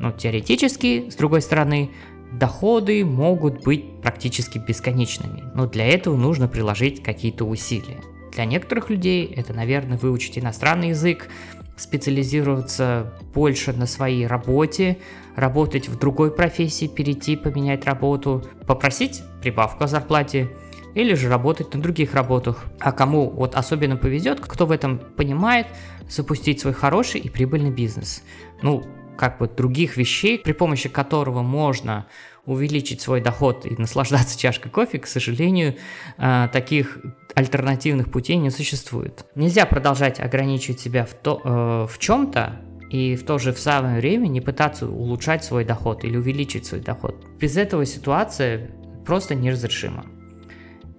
Но 0.00 0.10
теоретически, 0.10 1.08
с 1.08 1.14
другой 1.14 1.40
стороны, 1.40 1.90
доходы 2.32 3.04
могут 3.04 3.62
быть 3.62 4.00
практически 4.02 4.58
бесконечными, 4.58 5.44
но 5.54 5.66
для 5.66 5.86
этого 5.86 6.16
нужно 6.16 6.48
приложить 6.48 7.02
какие-то 7.02 7.44
усилия. 7.44 8.00
Для 8.32 8.44
некоторых 8.44 8.90
людей 8.90 9.24
это, 9.24 9.54
наверное, 9.54 9.96
выучить 9.96 10.38
иностранный 10.38 10.90
язык, 10.90 11.28
специализироваться 11.76 13.12
больше 13.34 13.72
на 13.72 13.86
своей 13.86 14.26
работе, 14.26 14.98
работать 15.36 15.88
в 15.88 15.98
другой 15.98 16.30
профессии, 16.30 16.86
перейти, 16.86 17.36
поменять 17.36 17.84
работу, 17.84 18.44
попросить 18.66 19.22
прибавку 19.40 19.84
о 19.84 19.86
зарплате, 19.86 20.50
или 20.94 21.12
же 21.12 21.28
работать 21.28 21.74
на 21.74 21.82
других 21.82 22.14
работах. 22.14 22.64
А 22.80 22.90
кому 22.90 23.28
вот 23.28 23.54
особенно 23.54 23.96
повезет, 23.96 24.40
кто 24.40 24.64
в 24.64 24.70
этом 24.70 24.98
понимает, 24.98 25.66
запустить 26.08 26.60
свой 26.60 26.72
хороший 26.72 27.20
и 27.20 27.28
прибыльный 27.28 27.70
бизнес. 27.70 28.22
Ну, 28.62 28.82
как 29.16 29.38
бы 29.38 29.48
других 29.48 29.96
вещей, 29.96 30.38
при 30.38 30.52
помощи 30.52 30.88
которого 30.88 31.42
можно 31.42 32.06
увеличить 32.44 33.00
свой 33.00 33.20
доход 33.20 33.66
и 33.66 33.76
наслаждаться 33.76 34.38
чашкой 34.38 34.70
кофе, 34.70 34.98
к 34.98 35.06
сожалению, 35.06 35.74
э, 36.16 36.48
таких 36.52 36.98
альтернативных 37.34 38.10
путей 38.10 38.36
не 38.36 38.50
существует. 38.50 39.26
Нельзя 39.34 39.66
продолжать 39.66 40.20
ограничивать 40.20 40.80
себя 40.80 41.04
в, 41.04 41.14
то, 41.14 41.40
э, 41.44 41.92
в 41.92 41.98
чем-то 41.98 42.60
и 42.90 43.16
в 43.16 43.26
то 43.26 43.38
же 43.38 43.52
самое 43.52 43.98
время 43.98 44.28
не 44.28 44.40
пытаться 44.40 44.88
улучшать 44.88 45.44
свой 45.44 45.64
доход 45.64 46.04
или 46.04 46.16
увеличить 46.16 46.66
свой 46.66 46.80
доход. 46.80 47.26
Без 47.38 47.56
этого 47.56 47.84
ситуация 47.84 48.70
просто 49.04 49.34
неразрешима. 49.34 50.06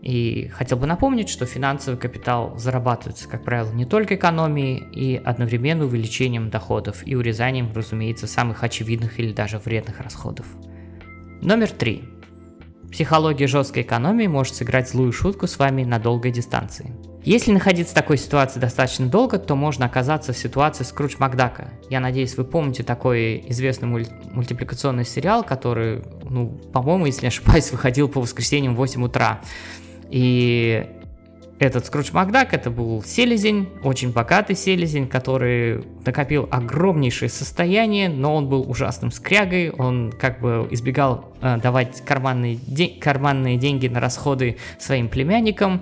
И 0.07 0.47
хотел 0.53 0.77
бы 0.77 0.87
напомнить, 0.87 1.27
что 1.27 1.45
финансовый 1.45 1.97
капитал 1.97 2.57
зарабатывается, 2.57 3.27
как 3.27 3.43
правило, 3.43 3.73
не 3.73 3.83
только 3.83 4.15
экономией 4.15 4.77
и 4.77 5.17
одновременно 5.17 5.83
увеличением 5.83 6.49
доходов 6.49 7.05
и 7.05 7.13
урезанием, 7.13 7.69
разумеется, 7.75 8.25
самых 8.25 8.63
очевидных 8.63 9.19
или 9.19 9.33
даже 9.33 9.59
вредных 9.59 9.99
расходов. 9.99 10.45
Номер 11.41 11.71
три. 11.71 12.05
Психология 12.89 13.47
жесткой 13.47 13.83
экономии 13.83 14.27
может 14.27 14.55
сыграть 14.55 14.89
злую 14.89 15.11
шутку 15.11 15.45
с 15.45 15.59
вами 15.59 15.83
на 15.83 15.99
долгой 15.99 16.31
дистанции. 16.31 16.93
Если 17.25 17.51
находиться 17.51 17.91
в 17.91 17.97
такой 17.97 18.17
ситуации 18.17 18.61
достаточно 18.61 19.07
долго, 19.07 19.37
то 19.37 19.55
можно 19.57 19.87
оказаться 19.87 20.31
в 20.31 20.37
ситуации 20.37 20.85
Скрудж 20.85 21.15
Макдака. 21.19 21.73
Я 21.89 21.99
надеюсь, 21.99 22.37
вы 22.37 22.45
помните 22.45 22.83
такой 22.83 23.43
известный 23.49 23.89
муль- 23.89 24.07
мультипликационный 24.31 25.03
сериал, 25.03 25.43
который, 25.43 26.01
ну, 26.29 26.47
по-моему, 26.71 27.07
если 27.07 27.23
не 27.23 27.27
ошибаюсь, 27.27 27.73
выходил 27.73 28.07
по 28.07 28.21
воскресеньям 28.21 28.73
в 28.73 28.77
8 28.77 29.03
утра. 29.03 29.41
И 30.09 30.85
этот 31.59 31.87
Скрудж 31.87 32.11
Макдак, 32.13 32.53
это 32.53 32.69
был 32.69 33.03
селезень, 33.03 33.69
очень 33.83 34.11
богатый 34.11 34.55
селезень, 34.55 35.07
который 35.07 35.83
накопил 36.05 36.47
огромнейшее 36.51 37.29
состояние, 37.29 38.09
но 38.09 38.35
он 38.35 38.47
был 38.47 38.69
ужасным 38.69 39.09
скрягой, 39.11 39.71
он 39.71 40.11
как 40.11 40.39
бы 40.39 40.67
избегал 40.69 41.33
э, 41.41 41.57
давать 41.57 42.01
карманные, 42.05 42.59
де- 42.67 42.99
карманные 42.99 43.57
деньги 43.57 43.87
на 43.87 43.99
расходы 43.99 44.57
своим 44.77 45.09
племянникам, 45.09 45.81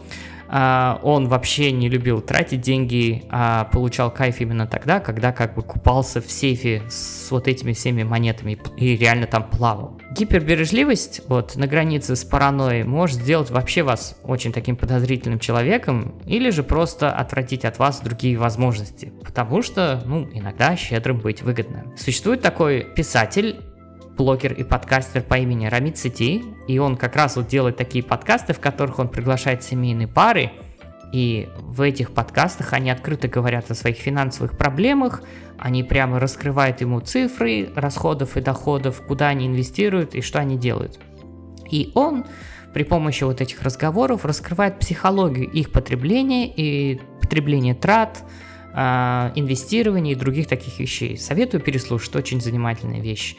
а, 0.58 1.02
он 1.04 1.28
вообще 1.28 1.74
не 1.74 1.90
любил 1.90 2.22
тратить 2.22 2.62
деньги, 2.62 3.26
а 3.30 3.66
получал 3.66 4.10
кайф 4.10 4.40
именно 4.40 4.66
тогда, 4.66 5.02
когда 5.02 5.34
как 5.34 5.54
бы 5.54 5.62
купался 5.62 6.22
в 6.22 6.32
сейфе 6.32 6.82
с 6.88 7.30
вот 7.30 7.50
этими 7.50 7.74
всеми 7.74 8.04
монетами 8.04 8.58
и 8.78 8.96
реально 8.96 9.28
там 9.28 9.50
плавал. 9.50 10.00
Гипербережливость 10.12 11.24
вот 11.28 11.58
на 11.58 11.68
границе 11.68 12.16
с 12.16 12.24
паранойей 12.24 12.84
может 12.86 13.20
сделать 13.20 13.52
вообще 13.52 13.84
вас 13.84 14.18
очень 14.24 14.54
таким 14.54 14.78
подозрительным 14.78 15.40
человеком 15.40 16.16
или 16.26 16.50
же 16.52 16.64
просто 16.64 17.12
отвратить 17.12 17.66
от 17.66 17.78
вас 17.78 18.00
другие 18.00 18.38
возможности, 18.38 19.12
потому 19.26 19.62
что, 19.62 20.02
ну, 20.06 20.26
иногда 20.34 20.78
щедрым 20.78 21.18
быть 21.18 21.42
выгодно. 21.42 21.84
Существует 21.98 22.42
такой 22.42 22.88
писатель 22.96 23.58
блогер 24.18 24.54
и 24.54 24.64
подкастер 24.64 25.22
по 25.22 25.36
имени 25.36 25.68
Рамит 25.68 25.98
Сети, 25.98 26.44
и 26.68 26.80
он 26.80 26.98
как 26.98 27.16
раз 27.16 27.36
вот 27.36 27.48
делает 27.48 27.78
такие 27.78 28.04
подкасты, 28.04 28.54
в 28.54 28.60
которых 28.60 29.00
он 29.00 29.10
приглашает 29.10 29.64
семейные 29.64 30.08
пары, 30.08 30.52
и 31.12 31.50
в 31.60 31.82
этих 31.82 32.12
подкастах 32.12 32.74
они 32.74 32.90
открыто 32.90 33.28
говорят 33.28 33.70
о 33.72 33.76
своих 33.76 33.98
финансовых 33.98 34.58
проблемах, 34.58 35.22
они 35.58 35.84
прямо 35.84 36.20
раскрывают 36.20 36.82
ему 36.82 37.00
цифры 37.00 37.70
расходов 37.76 38.38
и 38.38 38.42
доходов, 38.42 39.02
куда 39.08 39.30
они 39.30 39.48
инвестируют 39.48 40.16
и 40.16 40.22
что 40.22 40.40
они 40.40 40.58
делают. 40.58 41.00
И 41.70 41.92
он 41.96 42.26
при 42.74 42.84
помощи 42.84 43.24
вот 43.24 43.40
этих 43.40 43.62
разговоров 43.62 44.26
раскрывает 44.26 44.80
психологию 44.80 45.50
их 45.50 45.72
потребления 45.72 46.52
и 46.54 47.00
потребления 47.22 47.74
трат, 47.74 48.24
а, 48.74 49.32
инвестирования 49.36 50.12
и 50.12 50.16
других 50.16 50.48
таких 50.48 50.80
вещей. 50.80 51.18
Советую 51.18 51.62
переслушать, 51.62 52.14
очень 52.18 52.42
занимательная 52.42 53.00
вещь. 53.00 53.38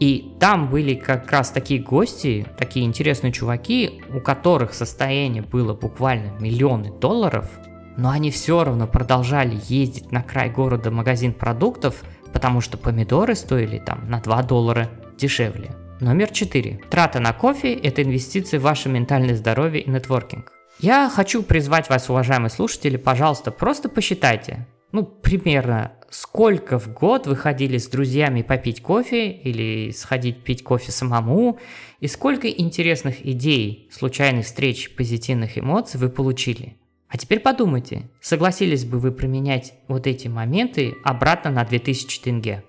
И 0.00 0.36
там 0.38 0.70
были 0.70 0.94
как 0.94 1.30
раз 1.32 1.50
такие 1.50 1.82
гости, 1.82 2.46
такие 2.56 2.86
интересные 2.86 3.32
чуваки, 3.32 4.02
у 4.14 4.20
которых 4.20 4.74
состояние 4.74 5.42
было 5.42 5.74
буквально 5.74 6.38
миллионы 6.38 6.92
долларов, 6.92 7.50
но 7.96 8.10
они 8.10 8.30
все 8.30 8.62
равно 8.62 8.86
продолжали 8.86 9.58
ездить 9.66 10.12
на 10.12 10.22
край 10.22 10.50
города 10.50 10.92
магазин 10.92 11.32
продуктов, 11.32 12.04
потому 12.32 12.60
что 12.60 12.78
помидоры 12.78 13.34
стоили 13.34 13.78
там 13.78 14.08
на 14.08 14.20
2 14.20 14.42
доллара 14.44 14.88
дешевле. 15.18 15.72
Номер 16.00 16.30
4. 16.30 16.80
Трата 16.90 17.18
на 17.18 17.32
кофе– 17.32 17.74
это 17.82 18.04
инвестиции 18.04 18.58
в 18.58 18.62
ваше 18.62 18.88
ментальное 18.88 19.34
здоровье 19.34 19.82
и 19.82 19.90
нетворкинг. 19.90 20.52
Я 20.78 21.10
хочу 21.12 21.42
призвать 21.42 21.88
вас, 21.88 22.08
уважаемые 22.08 22.50
слушатели, 22.50 22.96
пожалуйста, 22.96 23.50
просто 23.50 23.88
посчитайте, 23.88 24.68
ну, 24.92 25.04
примерно, 25.04 25.92
сколько 26.10 26.78
в 26.78 26.92
год 26.92 27.26
вы 27.26 27.36
ходили 27.36 27.78
с 27.78 27.88
друзьями 27.88 28.42
попить 28.42 28.82
кофе 28.82 29.30
или 29.30 29.90
сходить 29.92 30.42
пить 30.42 30.62
кофе 30.62 30.92
самому, 30.92 31.58
и 32.00 32.06
сколько 32.06 32.48
интересных 32.48 33.26
идей, 33.26 33.88
случайных 33.92 34.46
встреч, 34.46 34.94
позитивных 34.94 35.58
эмоций 35.58 36.00
вы 36.00 36.08
получили. 36.08 36.76
А 37.08 37.16
теперь 37.16 37.40
подумайте, 37.40 38.10
согласились 38.20 38.84
бы 38.84 38.98
вы 38.98 39.12
применять 39.12 39.74
вот 39.88 40.06
эти 40.06 40.28
моменты 40.28 40.94
обратно 41.04 41.50
на 41.50 41.64
2000 41.64 42.20
тенге? 42.20 42.64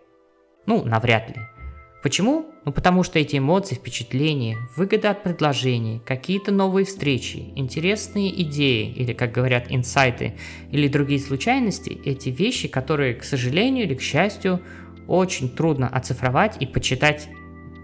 Ну, 0.66 0.84
навряд 0.86 1.30
ли. 1.30 1.59
Почему? 2.02 2.46
Ну 2.64 2.72
потому 2.72 3.04
что 3.04 3.20
эти 3.20 3.38
эмоции, 3.38 3.76
впечатления, 3.76 4.58
выгода 4.78 5.12
от 5.12 5.24
предложений, 5.24 6.02
какие-то 6.06 6.52
новые 6.52 6.86
встречи, 6.86 7.52
интересные 7.56 8.42
идеи 8.44 8.90
или, 8.90 9.12
как 9.12 9.32
говорят, 9.34 9.66
инсайты 9.70 10.36
или 10.72 10.88
другие 10.88 11.20
случайности, 11.20 12.00
эти 12.06 12.30
вещи, 12.30 12.70
которые, 12.70 13.16
к 13.16 13.24
сожалению 13.24 13.86
или 13.86 13.96
к 13.96 14.02
счастью, 14.02 14.62
очень 15.08 15.50
трудно 15.50 15.90
оцифровать 15.90 16.56
и 16.62 16.66
почитать 16.66 17.28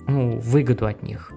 ну, 0.07 0.39
выгоду 0.39 0.85
от 0.85 1.03
них. 1.03 1.31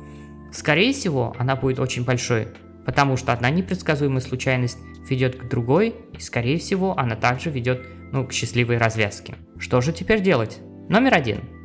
Скорее 0.53 0.93
всего, 0.93 1.35
она 1.39 1.57
будет 1.57 1.81
очень 1.81 2.05
большой, 2.05 2.49
потому 2.87 3.17
что 3.17 3.33
одна 3.33 3.51
непредсказуемая 3.51 4.21
случайность 4.21 4.79
ведет 5.09 5.37
к 5.37 5.49
другой, 5.49 5.95
и 6.17 6.21
скорее 6.21 6.59
всего 6.59 6.97
она 6.97 7.17
также 7.17 7.51
ведет 7.51 7.83
ну, 8.13 8.25
к 8.27 8.33
счастливой 8.33 8.79
развязке. 8.79 9.35
Что 9.59 9.81
же 9.81 9.93
теперь 9.93 10.21
делать? 10.21 10.59
Номер 10.89 11.15
один– 11.15 11.41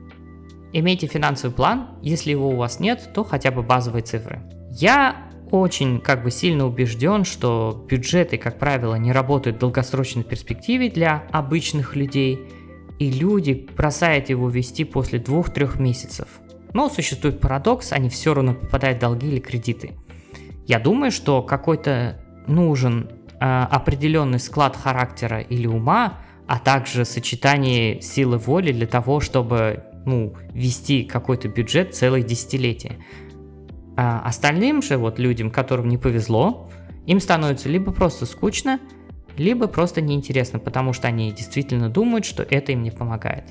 Имейте 0.74 1.06
финансовый 1.06 1.54
план, 1.54 1.90
если 2.02 2.32
его 2.32 2.50
у 2.50 2.56
вас 2.56 2.80
нет, 2.80 3.12
то 3.14 3.24
хотя 3.24 3.52
бы 3.52 3.62
базовые 3.62 4.02
цифры. 4.02 4.42
Я 4.72 5.30
очень 5.52 6.00
как 6.02 6.24
бы 6.24 6.32
сильно 6.32 6.66
убежден, 6.66 7.26
что 7.26 7.86
бюджеты, 7.88 8.38
как 8.40 8.58
правило, 8.58 8.96
не 8.96 9.12
работают 9.12 9.58
в 9.58 9.60
долгосрочной 9.60 10.24
перспективе 10.24 10.90
для 10.90 11.26
обычных 11.32 11.96
людей, 11.96 12.40
и 12.98 13.12
люди 13.12 13.68
бросают 13.78 14.30
его 14.30 14.50
вести 14.50 14.84
после 14.84 15.20
двух-трех 15.20 15.78
месяцев. 15.78 16.28
Но 16.74 16.90
существует 16.90 17.40
парадокс, 17.40 17.94
они 17.94 18.10
все 18.10 18.34
равно 18.34 18.56
попадают 18.56 18.98
в 18.98 19.02
долги 19.02 19.28
или 19.28 19.40
кредиты. 19.40 19.92
Я 20.66 20.80
думаю, 20.80 21.12
что 21.12 21.44
какой-то 21.44 22.20
нужен 22.48 23.12
э, 23.40 23.46
определенный 23.46 24.40
склад 24.40 24.76
характера 24.76 25.40
или 25.42 25.68
ума, 25.68 26.20
а 26.48 26.58
также 26.58 27.06
сочетание 27.06 28.02
силы 28.02 28.40
воли 28.40 28.72
для 28.72 28.88
того, 28.88 29.20
чтобы 29.20 29.84
ну, 30.06 30.34
вести 30.54 31.04
какой-то 31.04 31.48
бюджет 31.48 31.96
целое 31.96 32.22
десятилетие. 32.22 32.98
А 33.96 34.22
остальным 34.26 34.82
же 34.82 34.98
вот 34.98 35.20
людям, 35.20 35.52
которым 35.52 35.88
не 35.90 35.98
повезло, 35.98 36.70
им 37.06 37.20
становится 37.20 37.70
либо 37.70 37.92
просто 37.92 38.26
скучно, 38.26 38.80
либо 39.38 39.68
просто 39.68 40.02
неинтересно, 40.02 40.60
потому 40.60 40.94
что 40.94 41.08
они 41.08 41.32
действительно 41.32 41.90
думают, 41.90 42.26
что 42.26 42.44
это 42.44 42.72
им 42.72 42.82
не 42.82 42.92
помогает. 42.92 43.46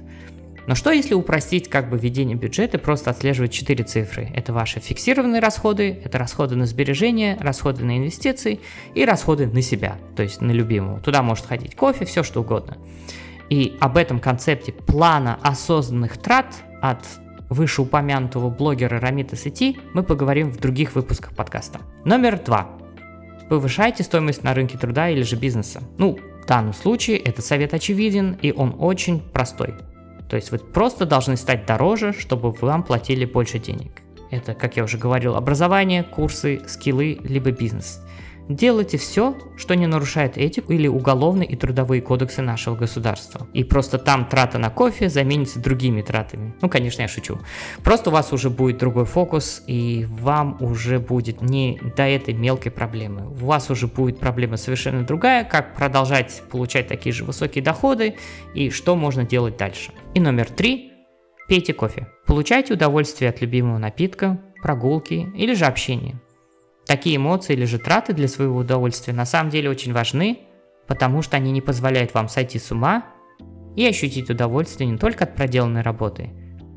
Но 0.66 0.76
что 0.76 0.92
если 0.92 1.14
упростить 1.14 1.68
как 1.68 1.90
бы 1.90 1.98
ведение 1.98 2.36
бюджета, 2.36 2.78
просто 2.78 3.10
отслеживать 3.10 3.52
4 3.52 3.82
цифры? 3.84 4.30
Это 4.34 4.52
ваши 4.52 4.78
фиксированные 4.78 5.40
расходы, 5.40 6.00
это 6.04 6.18
расходы 6.18 6.54
на 6.54 6.66
сбережения, 6.66 7.36
расходы 7.40 7.84
на 7.84 7.98
инвестиции 7.98 8.60
и 8.94 9.04
расходы 9.04 9.48
на 9.48 9.60
себя, 9.60 9.98
то 10.14 10.22
есть 10.22 10.40
на 10.40 10.52
любимого. 10.52 11.00
Туда 11.00 11.22
может 11.22 11.46
ходить 11.46 11.74
кофе, 11.74 12.04
все 12.04 12.22
что 12.22 12.42
угодно. 12.42 12.78
И 13.52 13.76
об 13.80 13.98
этом 13.98 14.18
концепте 14.18 14.72
плана 14.72 15.38
осознанных 15.42 16.16
трат 16.16 16.46
от 16.80 17.04
вышеупомянутого 17.50 18.48
блогера 18.48 18.98
Рамита 18.98 19.36
Сети 19.36 19.78
мы 19.92 20.02
поговорим 20.02 20.50
в 20.50 20.56
других 20.56 20.94
выпусках 20.94 21.34
подкаста. 21.34 21.80
Номер 22.06 22.42
два. 22.42 22.66
Повышайте 23.50 24.04
стоимость 24.04 24.42
на 24.42 24.54
рынке 24.54 24.78
труда 24.78 25.10
или 25.10 25.20
же 25.20 25.36
бизнеса. 25.36 25.82
Ну, 25.98 26.18
в 26.42 26.46
данном 26.46 26.72
случае 26.72 27.18
этот 27.18 27.44
совет 27.44 27.74
очевиден 27.74 28.38
и 28.40 28.52
он 28.52 28.74
очень 28.78 29.20
простой. 29.20 29.74
То 30.30 30.36
есть 30.36 30.50
вы 30.50 30.56
просто 30.56 31.04
должны 31.04 31.36
стать 31.36 31.66
дороже, 31.66 32.14
чтобы 32.18 32.52
вам 32.52 32.82
платили 32.82 33.26
больше 33.26 33.58
денег. 33.58 34.00
Это, 34.30 34.54
как 34.54 34.78
я 34.78 34.84
уже 34.84 34.96
говорил, 34.96 35.36
образование, 35.36 36.04
курсы, 36.04 36.62
скиллы, 36.66 37.18
либо 37.22 37.50
бизнес. 37.50 38.00
Делайте 38.48 38.98
все, 38.98 39.36
что 39.56 39.74
не 39.74 39.86
нарушает 39.86 40.36
этику 40.36 40.72
или 40.72 40.88
уголовные 40.88 41.48
и 41.48 41.56
трудовые 41.56 42.02
кодексы 42.02 42.42
нашего 42.42 42.74
государства. 42.74 43.46
И 43.52 43.64
просто 43.64 43.98
там 43.98 44.26
трата 44.26 44.58
на 44.58 44.70
кофе 44.70 45.08
заменится 45.08 45.60
другими 45.60 46.02
тратами. 46.02 46.54
Ну, 46.60 46.68
конечно, 46.68 47.02
я 47.02 47.08
шучу. 47.08 47.38
Просто 47.84 48.10
у 48.10 48.12
вас 48.12 48.32
уже 48.32 48.50
будет 48.50 48.78
другой 48.78 49.04
фокус, 49.04 49.62
и 49.66 50.06
вам 50.08 50.56
уже 50.60 50.98
будет 50.98 51.40
не 51.40 51.80
до 51.96 52.02
этой 52.02 52.34
мелкой 52.34 52.72
проблемы. 52.72 53.28
У 53.28 53.46
вас 53.46 53.70
уже 53.70 53.86
будет 53.86 54.18
проблема 54.18 54.56
совершенно 54.56 55.04
другая, 55.04 55.44
как 55.44 55.74
продолжать 55.74 56.42
получать 56.50 56.88
такие 56.88 57.12
же 57.12 57.24
высокие 57.24 57.62
доходы 57.62 58.16
и 58.54 58.70
что 58.70 58.96
можно 58.96 59.24
делать 59.24 59.56
дальше. 59.56 59.92
И 60.14 60.20
номер 60.20 60.50
три. 60.50 60.92
Пейте 61.48 61.74
кофе. 61.74 62.08
Получайте 62.26 62.74
удовольствие 62.74 63.28
от 63.28 63.40
любимого 63.40 63.78
напитка, 63.78 64.40
прогулки 64.62 65.28
или 65.36 65.54
же 65.54 65.66
общения. 65.66 66.20
Такие 66.86 67.16
эмоции 67.16 67.54
или 67.54 67.64
же 67.64 67.78
траты 67.78 68.12
для 68.12 68.28
своего 68.28 68.58
удовольствия 68.58 69.14
на 69.14 69.24
самом 69.24 69.50
деле 69.50 69.70
очень 69.70 69.92
важны, 69.92 70.40
потому 70.86 71.22
что 71.22 71.36
они 71.36 71.52
не 71.52 71.60
позволяют 71.60 72.12
вам 72.14 72.28
сойти 72.28 72.58
с 72.58 72.70
ума 72.70 73.04
и 73.76 73.86
ощутить 73.86 74.30
удовольствие 74.30 74.90
не 74.90 74.98
только 74.98 75.24
от 75.24 75.36
проделанной 75.36 75.82
работы, 75.82 76.30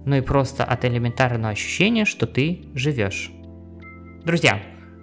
но 0.06 0.15
и 0.15 0.22
просто 0.22 0.63
от 0.63 0.86
элементарного 0.86 1.50
ощущения, 1.50 2.06
что 2.06 2.28
ты 2.28 2.70
живешь. 2.74 3.32
Друзья, 4.24 4.62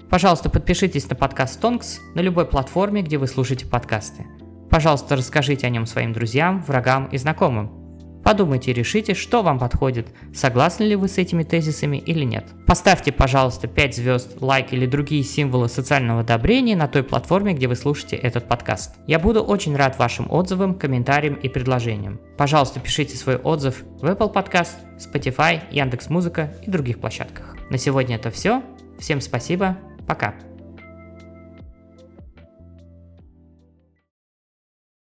пожалуйста, 0.08 0.50
подпишитесь 0.50 1.08
на 1.10 1.16
подкаст 1.16 1.60
Тонкс 1.60 2.00
на 2.14 2.20
любой 2.20 2.46
платформе, 2.46 3.02
где 3.02 3.18
вы 3.18 3.26
слушаете 3.26 3.66
подкасты. 3.66 4.24
Пожалуйста, 4.70 5.16
расскажите 5.16 5.66
о 5.66 5.70
нем 5.70 5.84
своим 5.84 6.12
друзьям, 6.12 6.62
врагам 6.62 7.06
и 7.06 7.18
знакомым. 7.18 7.81
Подумайте 8.22 8.70
и 8.70 8.74
решите, 8.74 9.14
что 9.14 9.42
вам 9.42 9.58
подходит, 9.58 10.08
согласны 10.34 10.84
ли 10.84 10.96
вы 10.96 11.08
с 11.08 11.18
этими 11.18 11.42
тезисами 11.42 11.96
или 11.96 12.24
нет. 12.24 12.44
Поставьте, 12.66 13.12
пожалуйста, 13.12 13.66
5 13.66 13.96
звезд, 13.96 14.36
лайк 14.40 14.72
или 14.72 14.86
другие 14.86 15.24
символы 15.24 15.68
социального 15.68 16.20
одобрения 16.20 16.76
на 16.76 16.88
той 16.88 17.02
платформе, 17.02 17.52
где 17.52 17.66
вы 17.66 17.76
слушаете 17.76 18.16
этот 18.16 18.46
подкаст. 18.46 18.94
Я 19.06 19.18
буду 19.18 19.42
очень 19.42 19.76
рад 19.76 19.98
вашим 19.98 20.30
отзывам, 20.30 20.74
комментариям 20.74 21.34
и 21.34 21.48
предложениям. 21.48 22.20
Пожалуйста, 22.38 22.80
пишите 22.80 23.16
свой 23.16 23.36
отзыв 23.36 23.82
в 24.00 24.04
Apple 24.04 24.32
Podcast, 24.32 24.76
Spotify, 24.98 25.60
Яндекс.Музыка 25.70 26.54
и 26.64 26.70
других 26.70 27.00
площадках. 27.00 27.56
На 27.70 27.78
сегодня 27.78 28.16
это 28.16 28.30
все. 28.30 28.62
Всем 28.98 29.20
спасибо. 29.20 29.76
Пока. 30.06 30.34